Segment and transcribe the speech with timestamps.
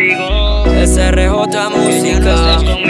[0.00, 0.64] contigo.
[0.86, 2.80] SRJ Música.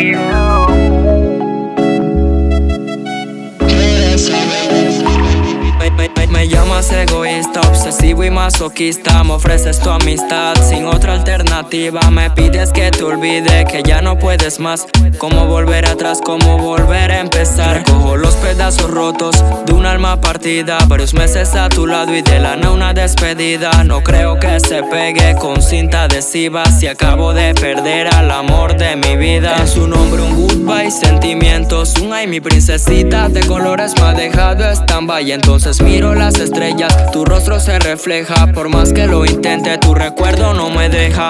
[6.40, 9.22] Me, llamas egoísta, obsesivo y masoquista.
[9.24, 12.00] Me ofreces tu amistad sin otra alternativa.
[12.10, 14.86] Me pides que te olvide, que ya no puedes más.
[15.18, 17.84] Cómo volver atrás, cómo volver a empezar.
[17.84, 20.78] Cojo los pedazos rotos de un alma partida.
[20.88, 23.84] Varios meses a tu lado y de la no una despedida.
[23.84, 26.64] No creo que se pegue con cinta adhesiva.
[26.64, 29.56] Si acabo de perder al amor de mi vida.
[29.58, 31.98] En su nombre un goodbye, sentimientos.
[31.98, 35.32] Un ay, mi princesita de colores me ha dejado stand-by.
[35.32, 38.46] Entonces miro las estrellas, tu rostro se refleja.
[38.52, 41.28] Por más que lo intente, tu recuerdo no me deja.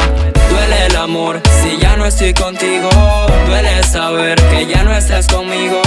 [0.50, 2.90] Duele el amor si ya no estoy contigo.
[3.46, 5.80] Duele saber que ya no estás conmigo.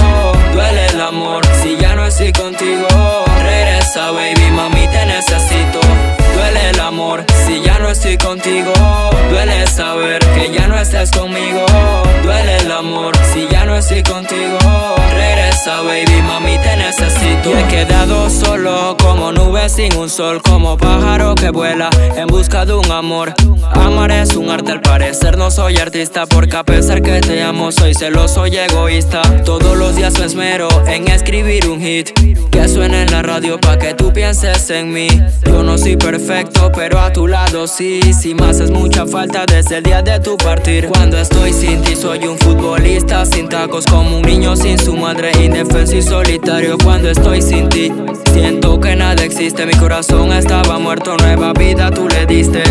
[0.54, 2.88] Duele el amor si ya no estoy contigo.
[3.44, 5.80] Regresa, baby, mami, te necesito.
[6.36, 8.74] Duele el amor si ya no estoy contigo.
[9.30, 11.66] Duele saber que ya no estás conmigo.
[12.24, 14.58] Duele el amor si ya no estoy contigo.
[15.14, 17.50] Regresa, baby, mami, te necesito.
[17.50, 22.66] Y he quedado solo como nube sin un sol, como pájaro que vuela en busca
[22.66, 23.34] de un amor.
[23.72, 27.72] Amar es un arte, al parecer no soy artista, porque a pesar que te amo,
[27.72, 29.22] soy celoso y egoísta.
[29.46, 32.10] Todos los días me esmero en escribir un hit
[32.52, 35.08] que suene en la radio pa' que tú pienses en mí.
[35.46, 38.00] Yo no soy perfecto, pero a tu lado sí.
[38.14, 40.88] Si me haces mucha falta desde el día de tu partir.
[40.88, 45.32] Cuando estoy sin ti, soy un futbolista sin tacos, como un niño sin su madre,
[45.44, 46.78] indefenso y solitario.
[46.84, 47.92] Cuando estoy sin ti,
[48.34, 49.66] siento que nada existe.
[49.66, 52.64] Mi corazón estaba muerto, nueva vida tú le diste.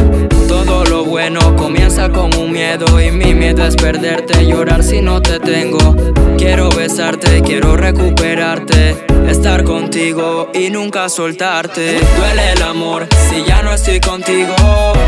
[0.49, 5.21] Todo lo bueno comienza con un miedo, y mi miedo es perderte, llorar si no
[5.23, 5.97] te tengo.
[6.37, 12.01] Quiero besarte, quiero recuperarte, estar contigo y nunca soltarte.
[12.17, 14.55] Duele el amor si ya no estoy contigo.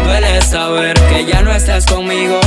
[0.04, 2.40] Duele saber que ya no estás conmigo.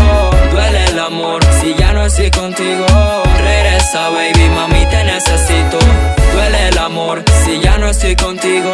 [2.60, 5.78] Regresa, baby, mami, te necesito.
[6.34, 8.72] Duele el amor si ya no estoy contigo.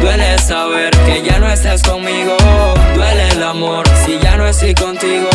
[0.00, 2.36] Duele saber que ya no estás conmigo.
[2.94, 5.28] Duele el amor si ya no estoy contigo.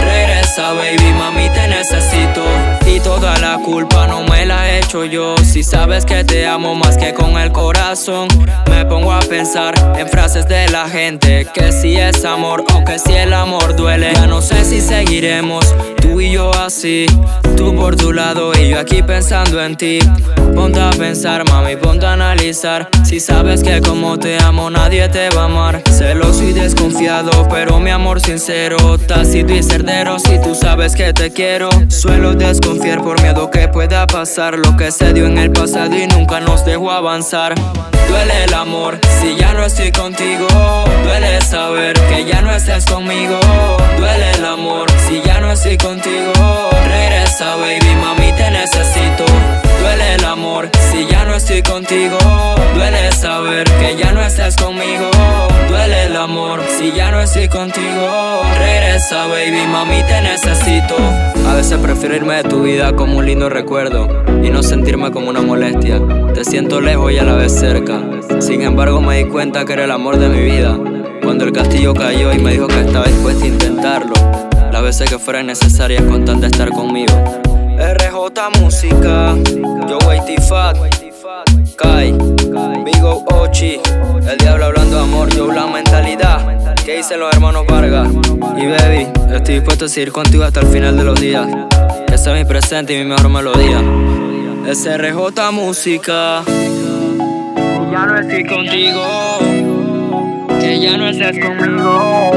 [0.00, 2.44] Regresa, baby, mami, te necesito.
[2.86, 5.34] Y toda la culpa no me la he hecho yo.
[5.38, 8.28] Si sabes que te amo más que con el corazón,
[8.70, 11.48] me pongo a pensar en frases de la gente.
[11.52, 14.12] Que si es amor o que si el amor duele.
[14.14, 17.06] Ya no sé si seguiremos tú y yo así.
[17.56, 19.98] Tú por tu lado y yo aquí pensando en ti.
[20.54, 22.88] Ponte a pensar, mami, ponte a analizar.
[23.04, 25.82] Si sabes que como te amo nadie te va a amar.
[25.90, 28.98] Celoso y desconfiado, pero mi amor sincero.
[28.98, 31.70] Tácito y cerdero, si tú sabes que te quiero.
[31.88, 36.06] Suelo desconfiar por miedo que pueda pasar lo que se dio en el pasado y
[36.06, 37.54] nunca nos dejó avanzar.
[38.08, 40.46] Duele el amor si ya no estoy contigo.
[41.04, 43.38] Duele saber que ya no estás conmigo.
[43.98, 46.32] Duele el amor si ya no estoy contigo.
[51.20, 52.16] Ya no estoy contigo.
[52.74, 55.10] Duele saber que ya no estás conmigo.
[55.68, 58.42] Duele el amor si ya no estoy contigo.
[58.58, 60.96] Regresa, baby, mami, te necesito.
[61.48, 64.08] A veces prefiero irme de tu vida como un lindo recuerdo
[64.42, 66.00] y no sentirme como una molestia.
[66.32, 68.00] Te siento lejos y a la vez cerca.
[68.40, 70.78] Sin embargo, me di cuenta que era el amor de mi vida.
[71.22, 74.14] Cuando el castillo cayó y me dijo que estaba dispuesto a intentarlo.
[74.72, 77.12] Las veces que fueran necesarias con tal estar conmigo.
[77.78, 79.34] RJ Música,
[79.88, 79.98] yo
[80.48, 80.76] Fat,
[81.82, 82.12] Kai,
[82.84, 83.80] Bigo Ochi,
[84.30, 86.74] el diablo hablando de amor, yo la mentalidad.
[86.84, 88.08] ¿Qué dicen los hermanos Vargas?
[88.58, 91.46] Y baby, estoy dispuesto a seguir contigo hasta el final de los días.
[92.12, 93.80] Ese es mi presente y mi mejor melodía.
[94.70, 96.42] SRJ Música.
[96.44, 99.02] Que ya no estoy contigo.
[100.60, 102.32] Que ya no estés conmigo.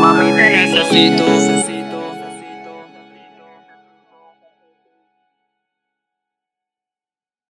[0.00, 1.55] Mami, te necesito.